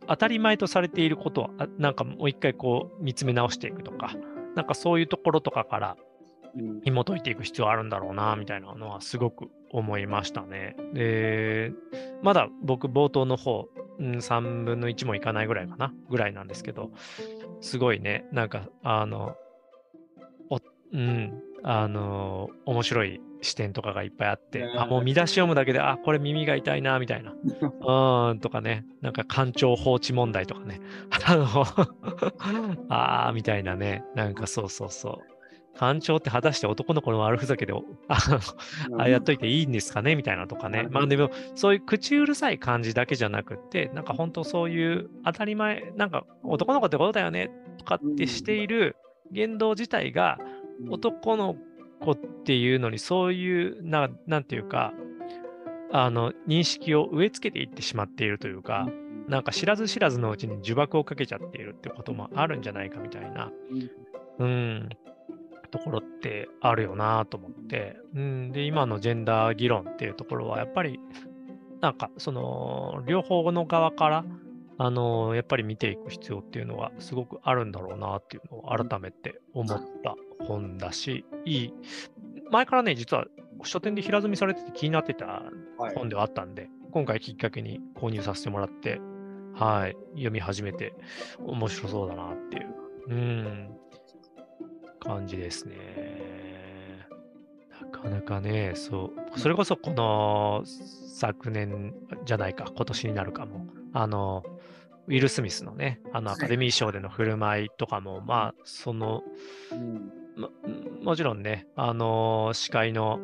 [0.07, 4.15] 当たり前とされていることを、あなんかもう一回こう見つめ直していくとか、
[4.55, 5.97] なんかそういうところとかから
[6.55, 10.75] うん紐解いていく必要あるんだろうな、みたいなのはすごく思いましたね。
[10.93, 11.71] で、
[12.21, 13.67] まだ僕冒頭の方、
[13.99, 16.91] うん、3分の1もいかないぐらいかな、ぐらいなんですけど、
[17.61, 19.35] すごいね、なんか、あの、
[20.49, 20.59] お
[20.93, 27.31] うん、あの、面白い視点とかがいっぱいあって、ねあ、もう見出し読むだけで、あ、これ耳が痛いな、みたいな。
[27.33, 30.81] うーん、とかね、なんか官庁放置問題とかね。
[31.25, 31.45] あの、
[32.89, 35.39] あー、みたいなね、なんかそうそうそう。
[35.77, 38.17] 官庁って果たして男の子の悪ふざけで、おあ
[38.91, 40.87] のあやっといていいんですかねみたいなとかね。
[40.91, 48.97] まあでも、そういう口うるさい感じだけじゃなくって、なんか本当そういう当たり前、なんか男の子ってことだよねとかってしている
[49.31, 50.37] 言動自体が、
[50.89, 51.55] 男の
[51.99, 54.93] 子っていうのにそういうな、なんていうか、
[55.91, 58.87] あの、認識を植え付けていってしまっているというか、
[59.27, 63.51] なんか知らず知らずのうちに呪縛をかけちゃっているってこともあるんじゃないかみたいな、
[64.39, 64.89] うん、
[65.69, 70.99] ところってあるよなと思って、うん、で、今のジェンダー議論っていうところは、やっぱり、
[71.81, 74.25] なんか、その、両方の側から、
[74.81, 80.15] あのやっぱり見ていく必要っていうのはすごくあるんだろうなっていうのを改めて思った
[80.45, 81.73] 本だし、いい、
[82.49, 83.25] 前からね、実は
[83.63, 85.43] 書店で平積みされてて気になってた
[85.95, 89.01] 本ではあったんで、今回きっかけに購入させてもらって、
[89.53, 90.93] はい、読み始めて
[91.45, 92.75] 面白そうだなっていう。
[93.09, 93.79] うん。
[94.99, 95.75] 感じですね。
[97.81, 101.93] なかなかね、そう、それこそこの昨年
[102.25, 104.43] じゃないか、今年になるかも、あの、
[105.09, 109.23] ウィル・スミスのね、あのアカデミー賞での振る舞いとかも、はい、まあ、その、
[109.71, 110.11] うん。
[110.39, 110.51] も、
[111.01, 113.19] もちろんね、あの司会の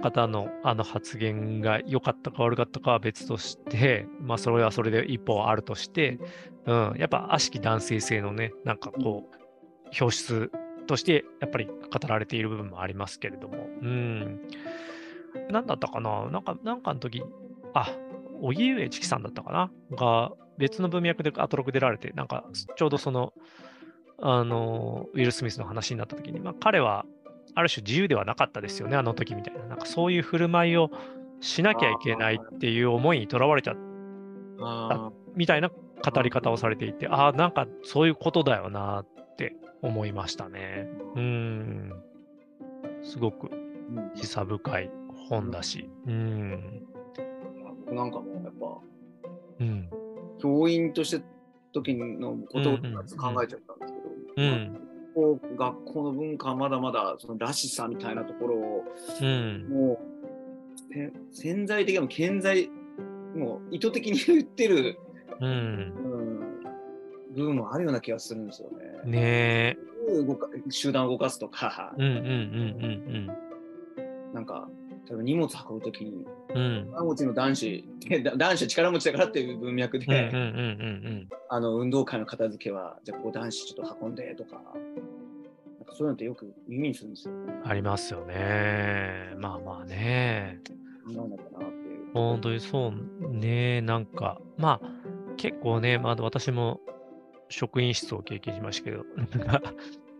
[0.00, 6.18] 方のあの発言が良かったか悪かったかは別として、まあ、それはそれで一方あるとして、
[6.64, 9.36] うん、やっぱ悪しき男性性のね、なんかこう、
[10.00, 10.50] 表出
[10.86, 11.74] としてやっぱり語
[12.08, 14.40] られている部分もありますけれども、うん。
[15.50, 16.30] 何だったかな？
[16.30, 17.22] なんか、なんかの時、
[17.74, 17.90] あ、
[18.40, 19.70] 荻上チキさんだったかな？
[19.96, 22.44] が、別の文脈でアトロク出られて、なんか、
[22.76, 23.32] ちょうどその、
[24.18, 27.04] あの、ウィル・スミスの話になった時に、まあ、彼は、
[27.54, 29.64] ある種自由ではなかったですよね、あの時みたいな。
[29.66, 30.90] なんかそういう振る舞いを
[31.40, 33.76] しなきゃいけないっていう思いにとらわれちゃっ
[34.58, 40.88] たみたいな語り方をされていて、ああ、なんかそういうことだよなって思いましたね。
[41.14, 41.92] うん。
[43.02, 43.50] すごく
[44.14, 44.90] 示唆深い
[45.28, 45.88] 本だし。
[46.06, 46.82] うん。
[47.86, 48.78] 僕なんかもやっぱ、
[49.60, 49.90] うん、
[50.46, 51.20] 教員として
[51.72, 52.84] 時のことを考
[53.42, 53.94] えちゃったんです
[54.36, 54.48] けど、
[55.22, 58.84] うう学校の文化はまだまだそのらしさみたいなところを、
[59.20, 59.98] うん、もう
[61.32, 62.70] 潜在的にも顕在
[63.34, 64.98] もう意図的に言ってる、
[65.40, 65.92] うん、うん、
[67.34, 68.70] 部分もあるような気がするんですよ
[69.04, 69.10] ね。
[69.10, 69.76] ね
[70.70, 72.06] 集団を動かすとか、な
[74.40, 74.68] んか
[75.06, 76.24] 例えば荷物運ぶときに、うん、
[76.56, 77.84] 力持ちの男子、
[78.36, 80.30] 男子は力持ちだからっていう文脈で、
[81.48, 84.62] あの運動会の片付けは、じゃあこう男子ちょっと運んでとか、なん
[85.84, 87.54] かそういうのってよく耳にするんですよ、ね。
[87.64, 89.34] ありますよね。
[89.38, 90.60] まあまあね。
[91.06, 92.12] なんだかなっていう。
[92.12, 93.80] 本当にそうね。
[93.82, 96.80] なんか、まあ結構ね、まあ、私も
[97.48, 99.04] 職員室を経験しましたけど、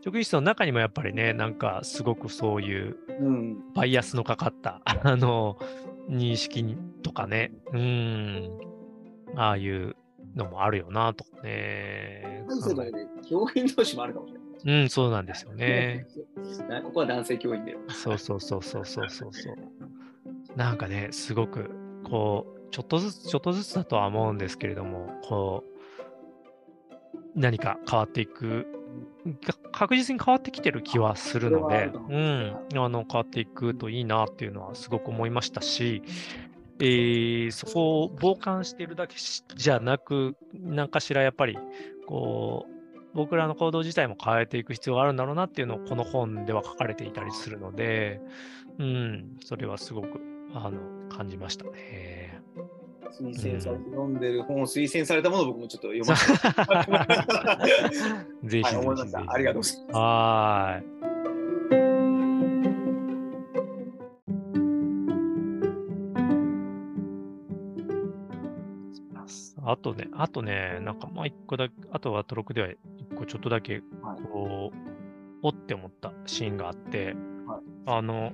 [0.05, 2.97] 職員室の中にもやっぱりね、なんかすごくそういう
[3.75, 5.59] バイアスのかかった、うん、あの
[6.09, 8.51] 認識とかね、うん、
[9.37, 9.97] ああいう
[10.35, 12.45] のもあるよなとかね。
[12.49, 13.07] そうだよね。
[13.29, 14.47] 教員同士もあるかもしれない。
[14.83, 16.07] うん、そうなんですよね。
[16.85, 17.77] ここは男性教員で。
[17.89, 19.57] そうそうそうそうそうそうそう。
[20.57, 21.71] なんかね、すごく
[22.05, 28.67] こう、ちょっとずつちょっとずつだとは思うんですけれども、こう、何か変わっていく
[29.73, 36.03] 確実に変わってきてる気はするので、うん、あの変わっていくといいなっていうのはすごく思いましたし、
[36.79, 41.59] えー、そこを傍観しているだけじゃなく、何かしらやっぱり
[42.07, 42.77] こう
[43.15, 48.21] 僕らの行動自体も変えていく必要があるんだろうなっていうのをこの本では書かれていたりするので、
[48.79, 50.21] うん、それはすごく
[50.55, 52.26] あの感じましたね。
[53.11, 56.39] 推薦されて読んでる本を推薦されたものを僕もちょっと読ませて。
[58.49, 59.25] ぜひはい、思いました。
[59.27, 59.93] ありがとうございます。
[59.93, 60.97] はい。
[69.69, 72.79] あとね、あとね、なんかまあ一個だけ、あとはトロクでは一
[73.17, 73.83] 個ちょっとだけ、
[74.33, 74.73] こう、はい、
[75.43, 77.17] おって思ったシーンがあって、
[77.47, 78.33] はい、あの、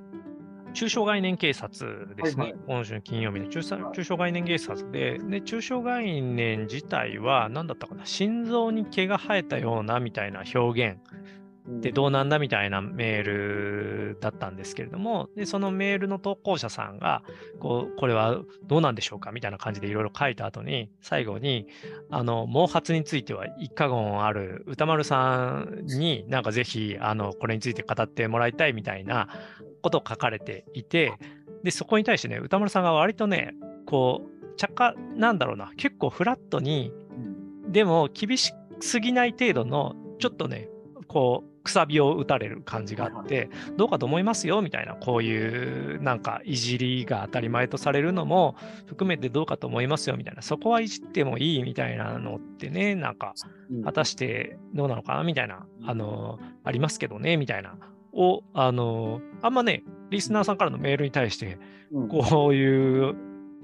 [0.72, 2.36] 中小概念警察です。
[2.36, 10.98] ね、はいはい、今週の金曜日の中中小概念警察でで、中小概念自体は何だったかな、心臓に毛が生えたようなみたいな表現。
[11.64, 17.22] でどうなんだみたいなメールだったんですけれども、でそのメールの投稿者さんが
[17.60, 21.68] こう、これはどうなんでしょうかみたいな感じでいろいろ書いた後に、最後に、
[22.10, 29.28] あの毛髪については一過言ある歌丸さんになんかぜひあのこれについて語ってもらいたいみたいな
[29.82, 31.12] ことを書かれていて、
[31.62, 33.54] でそこに対してね、歌丸さんが割とね、
[33.86, 36.92] こう、着火なんだろうな、結構フラットに、
[37.68, 40.68] でも厳しすぎない程度の、ちょっとね、
[41.08, 53.34] こう、くさびを打たれる感じがあって、どうかと思いますよみたいな、こういうなんかいじりが当たり前とされるのも含めてどうかと思いますよみたいな、そこはいじってもいいみたいなのってね、なんか、
[53.84, 57.76] 果たしてどうなのかなみたいな、あの、ありますけどね、みたいな、
[58.12, 61.58] を、あの、あんまね、リスナーさんからのメールに対して、
[62.10, 63.14] こういう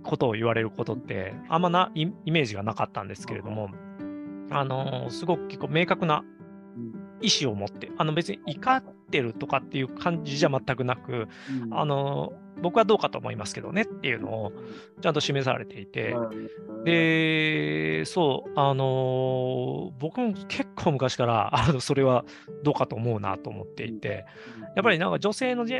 [0.02, 3.70] ことを言われることって、あんまなイメージがなかったんですけれども、
[4.50, 6.24] あの、すごく結構明確な
[7.20, 11.28] 意思を持って、あの別に怒ってるとかっていう感じじゃ全くなく、
[11.62, 14.52] うん、あの僕はどうかと思いますけどねっていうのを
[15.00, 16.14] ちゃんと示されていて、
[16.84, 22.24] で、そう、あの僕も結構昔からあのそれは
[22.62, 24.24] どうかと思うなと思っていて、
[24.76, 25.74] やっぱりなんか女性のじ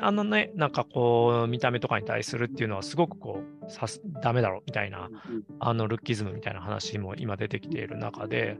[0.00, 5.10] あのね、なんかこう、見た目とかに対するっていうのはすごくこう、さすダメだろみたいな、
[5.58, 8.58] あのルッキズムみたいな話も今出てきている中で、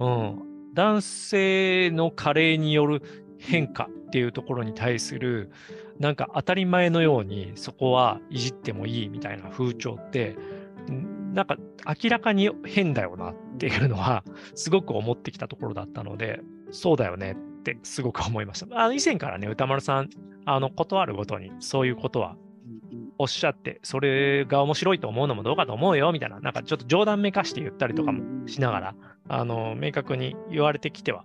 [0.00, 0.42] うん、
[0.74, 3.02] 男性の加齢による
[3.38, 5.50] 変化っていうところに対する
[5.98, 10.36] なんか当たり前のようにそこはいじってもいいみたいな風潮って
[11.32, 11.56] なんか
[12.02, 18.80] 明らかに変だよなっていうのはすごく思ってきたところだったのでそうだよねってすごく思いました。
[18.80, 20.10] あの以前からね歌丸さん
[20.44, 22.36] あの断るごとにそういうことは
[23.18, 28.94] おっしゃって、それが面白いと思うのもどうかと思うよみたいな、なんかちょっと冗談めかして言ったりとかもしながら、
[29.28, 31.24] あの明確に言われてきては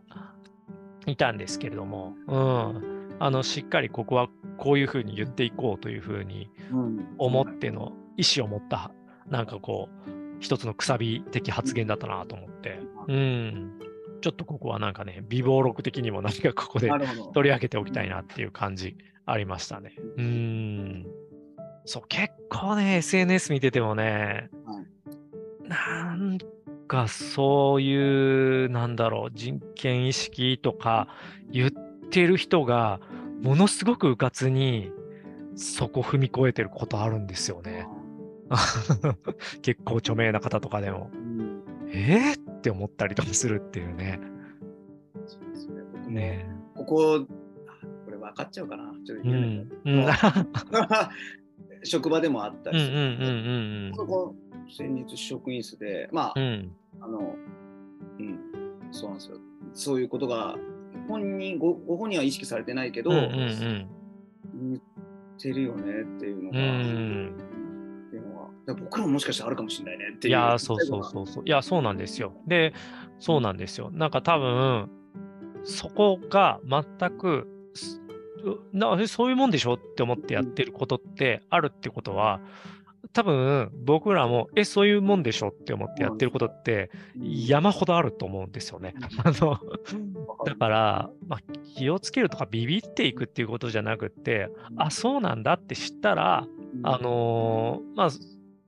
[1.06, 6.50] いたんですけれども、うん、あのしっかりここはこういうふうに言っていこうというふうに
[7.18, 8.92] 思っての意思を持った、
[9.28, 10.10] なんかこう、
[10.40, 13.80] 一つのくさび的発言だったなと思って、うん、
[14.22, 16.90] ちょっとここはなんかね、微暴録的にも何かここで
[17.34, 19.96] 取り上げておきたいなっていう感じありましたね。
[20.18, 21.08] うん。
[21.86, 26.38] そう、結構ね、SNS 見ててもね、はい、なん
[26.90, 31.08] かそういう、なんだろう、人権意識とか
[31.52, 33.00] 言ってる人が、
[33.42, 34.92] ものすごくうかつに、
[35.56, 37.88] そこ踏み越えてることあるんですよね。
[39.62, 41.12] 結構著名な方とかでも。
[41.14, 44.20] うん、えー、って思ったりとかするっていうね。
[45.28, 45.82] そうですね。
[45.94, 47.26] 僕ねここ、
[48.06, 48.92] これ分かっちゃうかな。
[49.06, 49.50] ちょっと言えない、
[49.86, 53.94] うん、職場でもあったりする。
[53.96, 54.36] そこ
[54.76, 57.36] 先日職員室で、まあ、うん、あの、
[58.20, 58.40] うん、
[58.92, 59.38] そうなんですよ。
[59.74, 60.58] そういうことが
[61.08, 64.82] 本人ごご本人は意識されてないけど、うんうんうん、言っ
[65.38, 67.36] てるよねっていうのが、うん、
[68.08, 70.34] っていうのは僕らももしかしたらあるかもしれないねっていう。
[70.34, 71.44] いやそうそうそうそう。
[71.46, 72.34] いやそうなんですよ。
[72.48, 72.74] で
[73.20, 73.92] そうなんですよ。
[73.92, 74.90] なんか多分
[75.64, 77.48] そこが全く
[78.72, 82.40] なそういうもんでしょって思ってやってることってあるってことは、
[83.14, 88.94] 多分僕らも、え、そういうもんでしょって思ってやってることって山ほどあると思うんですよね。
[89.24, 89.60] あの
[90.46, 91.40] だから、まあ、
[91.76, 96.48] 気をつけるとかビビっていくっていうことじゃなくて、あ、そうなんだって知ったら、
[96.84, 98.10] あのー、まあ、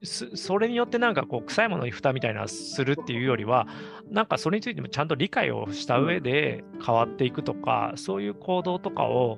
[0.04, 3.68] それによってなんかこう臭いものに蓋みたいなするっていうよりは
[4.10, 9.38] なんかそれについてもちゃんと理解をした上で変わっていくとかそういう行動とかを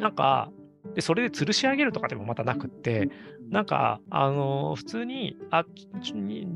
[0.00, 0.50] なんか、
[0.94, 3.10] でそれで吊るし上げるとかでもまたなくって、
[3.50, 5.64] なんか、あのー、普通に、あ、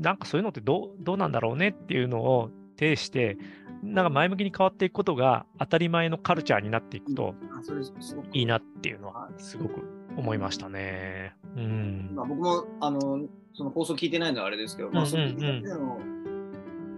[0.01, 3.37] なんかそういうのってどうどうなんだろうねっていうのを呈して、
[3.83, 7.35] なんか前向きに変わっていくことが当たり前のカルチャーになっていくと
[8.33, 9.81] いいなっていうのはすごく
[10.17, 11.35] 思いましたね。
[11.55, 13.21] うん、まあ、僕もあの
[13.53, 15.25] その放送聞いてないのはあれですけど、まあ、その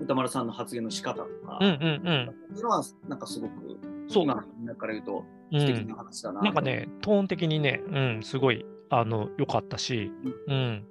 [0.02, 5.26] 歌丸さんの発言の仕方とか、うんうんうん、っていうのはなんかすごくそう今の中から言うと。
[5.50, 10.12] 素敵な話だな、うん、なんかね、トーン的にね、うん、すごいあの良かったし、
[10.48, 10.86] うん、うん、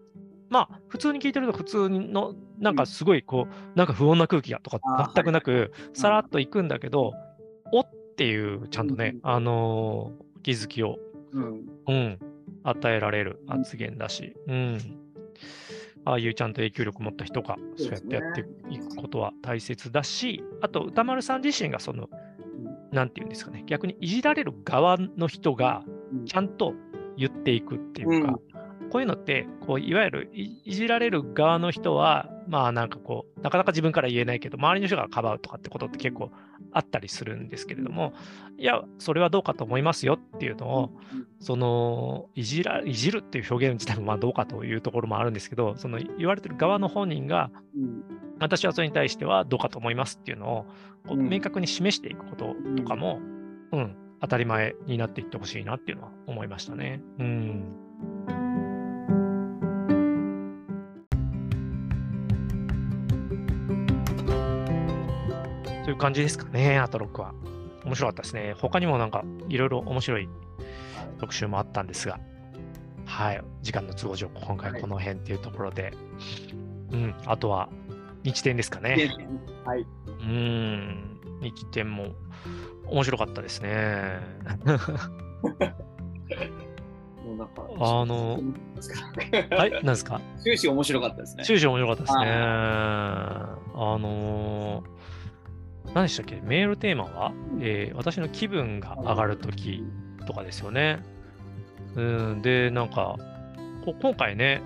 [0.48, 7.12] まあ、普通に聞いてると、普通の、なんかすごい、こう、なんか不穏な空気がとか全くなく、さらっといくんだけど、
[7.72, 10.98] おっていう、ちゃんとね、あのー、気づきを、
[11.32, 12.18] うん、うん、
[12.62, 14.78] 与えられる発言だし、うん。
[16.04, 22.08] ああいうちゃんと影響力を持った人がそうやってやっていくことは大切だし、あと歌丸さん自身がその
[22.92, 25.84] なんていうんですかね、逆にいじられる側の人が
[26.26, 26.74] ちゃんと
[27.16, 36.30] 言っていくっていうか、うん、こういうのって、こういわゆるいじられる側の人は、まあなんかこう、なかなか自分から言えないけど、周りの人がかばうとかってことって結構
[36.72, 38.12] あったりするんですけれども、
[38.58, 40.90] いや、それはどうかと思いますよっていうのを、
[41.40, 47.50] そのいじらいじるっていう表現自体もまあどうかというところもあるんですけど、その言われてる側の本人が、
[48.38, 50.66] 私はそれに対してはどうかと思いますっていうのを
[51.06, 53.20] こう明確に示していくこととかも、
[53.72, 57.00] うん、うん、当たり前になっていってほしいなっていうのは思いましたね。
[57.18, 57.64] うん。
[65.84, 67.32] という感じですかね、アトロックは。
[67.84, 68.54] 面白かったですね。
[68.58, 70.28] 他にもなんかいろいろ面白い
[71.18, 72.18] 特集もあったんですが、
[73.04, 75.94] はい、時間の都合上、今回この辺っていうところで、はい、
[76.92, 77.68] うん、あとは
[78.26, 79.12] 日天ですかね。
[79.64, 79.86] はい。
[80.20, 82.08] うん、日天も
[82.88, 84.18] 面白かったですね。
[87.78, 88.40] あの、
[89.50, 90.20] はい、なんですか？
[90.42, 91.44] 終始面白かったですね。
[91.44, 92.24] 終始面白かったですね。
[92.26, 96.40] あのー、何でしたっけ？
[96.42, 99.84] メールテーマは、えー、私の気分が上がるとき
[100.26, 101.00] とかですよね。
[101.94, 102.02] う
[102.34, 103.16] ん、で、なんか、
[104.00, 104.62] 今回ね、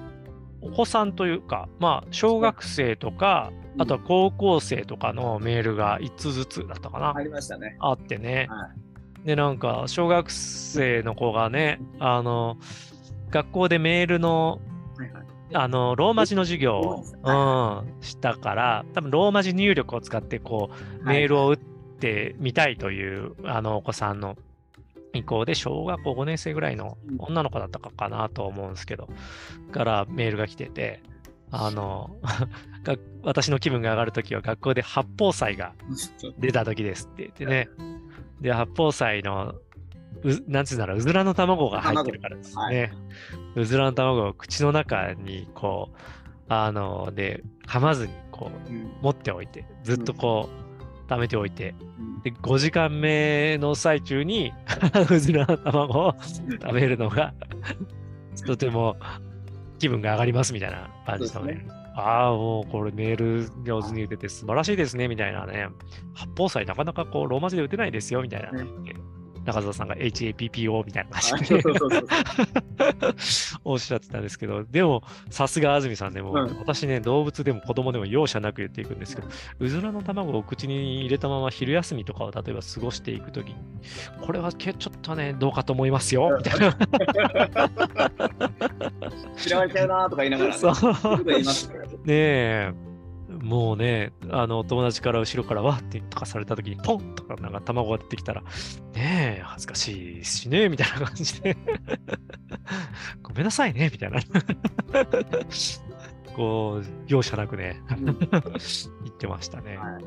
[0.63, 7.15] お子さんというか、まあ、小学生とか、あとは高校生とかのメールが1つずつだったかな。
[7.17, 7.77] ありましたね。
[7.81, 8.47] あってね。
[8.51, 8.71] は
[9.25, 12.57] い、で、なんか、小学生の子がね、あの、
[13.31, 14.61] 学校でメールの、
[14.97, 17.31] はいはい、あの、ローマ字の授業を、う
[17.87, 20.71] ん、したから、多分ローマ字入力を使って、こ
[21.03, 21.59] う、メールを打っ
[22.01, 24.37] ってみたいというあのお子さんの
[25.13, 29.09] 意向で、小学校5年生ぐらいの女の子だったかかなと思うんですけど、
[29.73, 31.03] からメールが来てて、
[31.51, 32.17] あの、
[33.23, 35.75] 私の気分が上がるときは学校で八宝菜が
[36.39, 37.69] 出たときですって言ってね。
[38.41, 39.55] で、八宝菜の、
[40.23, 42.63] うなんつうんだろう、うずらの卵が入ってるからですね。
[42.63, 42.91] はい、
[43.57, 45.97] うずらの卵を口の中にこう、
[46.49, 50.70] あの、で、噛まずにこう、うん、持っておいて、ずっとこう、
[51.11, 51.75] 貯めておいて、
[52.23, 54.53] で、5時間目の最中に
[55.11, 57.35] うずらの卵を食べるのが
[58.47, 58.97] とても
[59.79, 61.67] 気分が上がりますみたいな感じのね。
[61.97, 65.69] ああ、もうこれメール上手に打てて素晴らしいですねみたいなね。
[66.15, 68.65] 八宝菜なかなかこうローマ字で打てないですよみたいな、ね。
[69.45, 71.63] 中澤さんが HAPPO みたいな感じで。
[73.65, 79.29] おっしゃってたんですけど、でも、さすが安住さんでも、うん、私ね、動物でも子供でも容赦なく言っていくんですけど、
[79.59, 83.57] うずらの卵を口に入れたまま昼休みとかを例えば過ごしていくときに、
[84.21, 86.77] これはちょっとね、どうかと思いますよ、みたいな。
[89.47, 90.75] 嫌われちゃうなとか言いながら、ね、そう。
[92.05, 92.90] ねえ。
[93.43, 98.43] もうね、あの、友達から後ろからわってとかされたときに、ポンとかなんか卵が出てきたら、
[98.95, 101.57] ねえ、恥ずかしいしね、みたいな感じで
[103.23, 104.21] ごめんなさいね、みたいな
[106.37, 108.17] こう、容赦なくね 言っ
[109.17, 109.79] てましたね。
[109.79, 109.99] は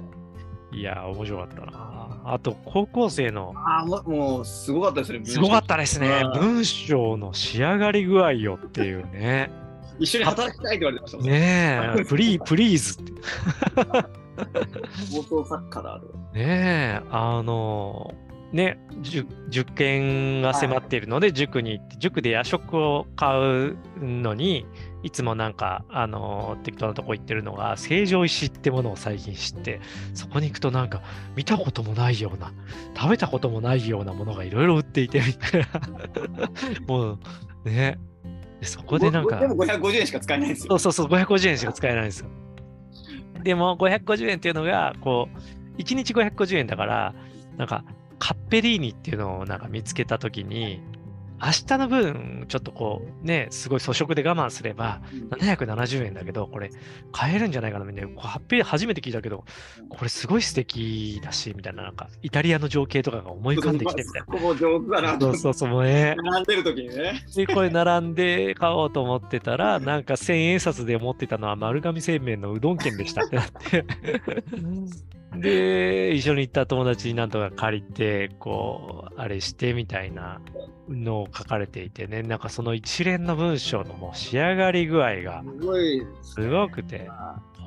[0.72, 2.22] い、いや、面白かったな。
[2.26, 3.54] あと、高校生の。
[3.56, 5.26] あももう、すごかったですね。
[5.26, 6.24] すごかったですね。
[6.36, 9.63] 文章の仕上がり具合よっていうね。
[10.00, 13.14] 一緒に働きたいって言われてましたもんねえ、プリー、 プリーズって。
[15.12, 16.02] 放送作家だ。
[16.34, 18.14] ねえ、あの、
[18.54, 18.78] ね、
[19.50, 24.68] 受験が迫っているので、塾に行って、塾で夜食を買うのに、
[25.02, 29.82] いつもなんか、あの適当なとこ行ってるのが、成城石ってものを最近知って、
[30.14, 31.02] そこに行くとなんか、
[31.36, 32.54] 見たこともないような、
[32.96, 35.68] 食べたこともないようなものがいろいろ売っていて、みたいな。
[36.88, 37.20] もう、
[37.66, 37.98] ね、
[38.66, 39.38] そこでなんか。
[39.40, 40.78] でも550円しか使えないんですよ。
[40.78, 42.30] そうそうそう、550円しか使えないんですよ。
[43.44, 45.28] でも550円っていうのが、こ
[45.78, 47.14] う、1日550円だから、
[47.58, 47.84] なんか、
[48.20, 50.82] カッペリーニっていうのをなんか見つけたときに、
[51.44, 56.70] 明日の分、ちょっとこう、ね、すごい粗食で我慢すれば、770円だけど、これ、
[57.12, 58.22] 買えるんじゃないかなみたいな。
[58.22, 59.44] ハッピー初めて聞いたけど、
[59.90, 64.26] これすごい素敵だし、みたいな、なんか、イタリアの情景とかが思い浮かんできてみたいな。
[64.26, 66.16] ここ上手だなそうそうそう、もうね。
[66.16, 67.26] 並んでる時にね。
[67.36, 73.86] で、これ並んで買おうと思ってたら、なんか1000円札で持ってたのは丸亀製麺のうどん券でしたってなって。
[75.36, 80.42] で、一緒に行った友達になんとか借りて、こう、あれしてみたいな
[80.90, 85.44] のを書かれていてね、なんかその一連の文章のもう仕上がり具合が
[86.22, 87.10] すごくて、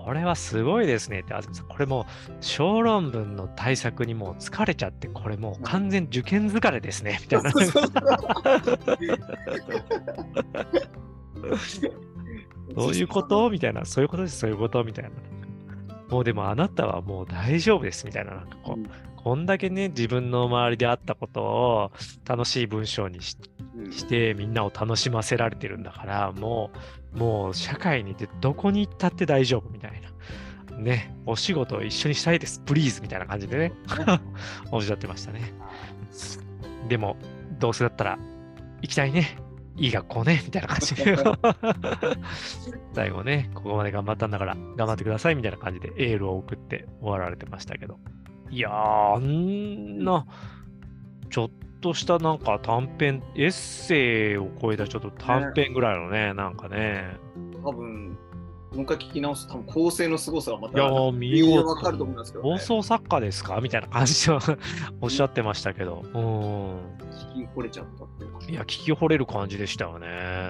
[0.05, 2.05] これはすごいですねって、あずみさん、これもう
[2.41, 7.51] 小論文の対策にもう疲れちゃって、これもう完全受験疲れですね、 みたいな。
[12.75, 13.49] どういうこと？
[13.51, 14.83] みたいな、そういうことです、そういうこと？
[14.85, 15.11] みたいな。
[16.09, 21.93] もうでもあなたはもう大丈夫ですみたいな、なんかこう、うん、こんだけね、自分の周りであったことを
[22.25, 23.37] 楽しい文章にし
[23.77, 26.71] うん、してみんなを楽しませられてるんだから、も
[27.15, 30.07] う、もう社会にてどこに行ったって大丈夫みたいな。
[30.79, 33.73] ね、お仕事を一緒にしたいです、プリーズみたいな感じでね、
[34.71, 35.53] おっしゃってましたね。
[36.89, 37.17] でも、
[37.59, 38.19] どうせだったら
[38.83, 39.39] 行きたいね。
[39.77, 41.16] いい学校ね、みたいな感じで
[42.95, 47.99] 最後ね、ここまで頑張ったんだから頑張ってくださいみたいな感じでエールを送って終わられてましたけど。
[48.51, 50.27] いや、あんな、
[51.31, 51.51] ちょっ
[51.81, 57.16] としたなんか短編、エッセイを超えたちょっと短編ぐらいのね、なんかね。
[57.62, 58.16] 多分、
[58.73, 63.61] もう一回聞き直すと、多分構成の凄さがまたいや見事わかると思いますけど、ね、放送作家ですか？
[63.61, 64.33] みたいな感じで
[65.01, 66.05] おっしゃってましたけど。
[66.12, 66.77] うん。
[67.39, 70.07] 聞き惚れちゃったっていういや、聞き惚れる感じでしたよね。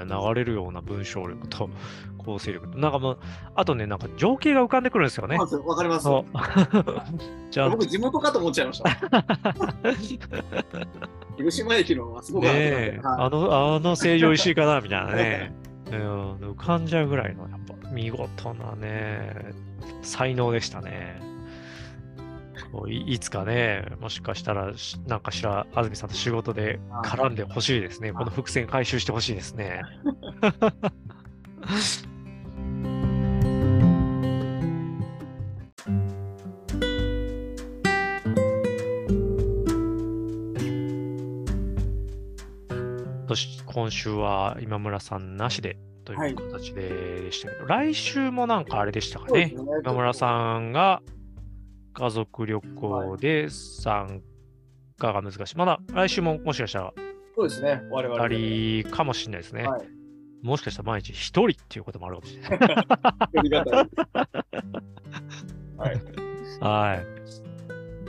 [0.09, 1.69] 流れるような文章力と
[2.19, 2.79] 構成力と。
[2.79, 3.19] なんかもう、
[3.55, 5.37] あとね、なんか情景が浮かんでくるんですよね。
[5.39, 5.47] わ
[5.77, 6.09] かります。
[7.53, 8.91] じゃあ僕、地元かと思っちゃいました。
[11.37, 14.81] 広島駅のすごくねあの、あの成城石井かな？
[14.81, 15.53] みたいなね。
[15.93, 19.53] うん、浮かんじゃうぐらいの、やっぱ見事なね、
[20.03, 21.21] 才能でしたね。
[22.89, 24.73] いいつかね、もしかしたら、
[25.07, 28.13] なんかしら、安住さんと仕事で絡んでほしいですね。
[28.13, 29.83] この伏線回収してほしいですね。
[43.77, 45.77] 今週は今村さんなしで
[46.07, 51.03] という形でしたけど、はい、来週もなんかあれでしたかね、ね今村さんが
[51.93, 54.23] 家族旅行で参
[54.99, 55.57] 加が難しい。
[55.57, 56.95] まだ来週ももしかしたら、
[57.35, 58.29] そうですね、我々。
[58.29, 59.65] 二人かもしれないですね。
[59.65, 59.89] はい、
[60.43, 62.59] もしかしたら毎日一人っていうこともあるかもしれない。
[65.77, 66.01] はい。
[66.61, 67.17] はい。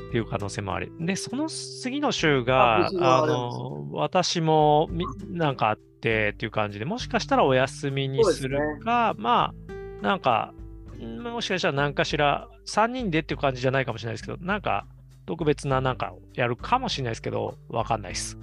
[0.08, 0.92] っていう可能性もあり。
[1.00, 4.90] で、その次の週が、あの、私も
[5.30, 9.54] なんかあってっていう感じで、もしかしたらお休みにするか、ね、ま
[10.00, 10.54] あ、なんか、
[11.00, 14.86] もしかしたら何かしら、3人でっていう感じじゃないかもしれないですけど、なんか、
[15.26, 18.38] 特別ななんかやるかもしれないですけど、わかんないです。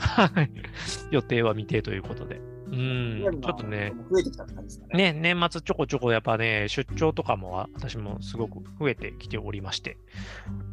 [1.11, 2.41] 予定は未定ということで。
[2.67, 5.13] うん、ちょっとね、増えてきたって感じですかね。
[5.13, 9.97] ね、年末ちょこちょこやっぱね、出張とかも私もすごく増えてきておりまして、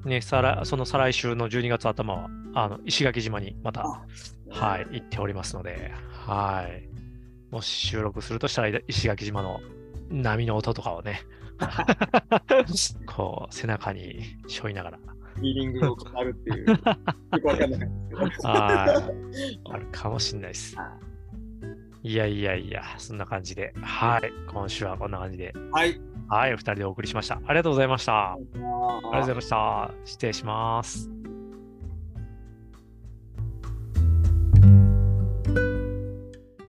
[0.06, 3.84] ね、さらその再来週の12月頭は、あの石垣島にまた、
[4.50, 5.94] はい、行っておりますので、
[6.26, 7.54] はい。
[7.54, 9.60] もし収録するとしたら、石垣島の
[10.10, 11.22] 波の音とかをね、
[13.06, 15.00] こう、背中に背負いながら。
[15.36, 18.50] フィーリングを語るっていう、 よくわかんないですけど。
[18.50, 20.78] あるかもしれないです。
[22.04, 23.74] いやいやいや、そんな感じで。
[23.82, 24.32] はい。
[24.48, 25.54] 今週はこんな感じで。
[25.72, 26.00] はい。
[26.30, 27.36] はい、お二人でお送りしました。
[27.46, 28.34] ありがとうございました。
[28.34, 29.92] ありがとうございました。
[30.06, 31.31] 失礼します。